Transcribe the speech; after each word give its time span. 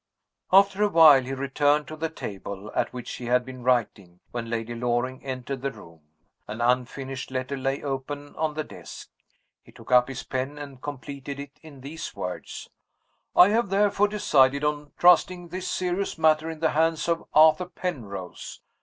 After 0.51 0.81
a 0.81 0.89
while, 0.89 1.21
he 1.21 1.31
returned 1.35 1.87
to 1.87 1.95
the 1.95 2.09
table 2.09 2.71
at 2.73 2.91
which 2.91 3.17
he 3.17 3.25
had 3.25 3.45
been 3.45 3.61
writing 3.61 4.19
when 4.31 4.49
Lady 4.49 4.73
Loring 4.73 5.23
entered 5.23 5.61
the 5.61 5.69
room. 5.71 6.01
An 6.47 6.59
unfinished 6.59 7.29
letter 7.29 7.55
lay 7.55 7.83
open 7.83 8.35
on 8.35 8.55
the 8.55 8.63
desk. 8.63 9.09
He 9.61 9.71
took 9.71 9.91
up 9.91 10.07
his 10.07 10.23
pen 10.23 10.57
and 10.57 10.81
completed 10.81 11.39
it 11.39 11.59
in 11.61 11.81
these 11.81 12.15
words: 12.15 12.67
"I 13.35 13.49
have 13.49 13.69
therefore 13.69 14.07
decided 14.07 14.63
on 14.63 14.91
trusting 14.97 15.49
this 15.49 15.69
serious 15.69 16.17
matter 16.17 16.49
in 16.49 16.61
the 16.61 16.71
hands 16.71 17.07
of 17.07 17.23
Arthur 17.35 17.67
Penrose. 17.67 18.59